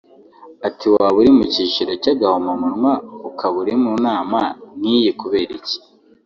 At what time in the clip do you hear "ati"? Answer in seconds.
0.67-0.85